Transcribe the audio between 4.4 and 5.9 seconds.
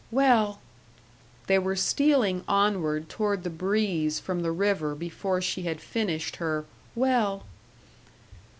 the river before she had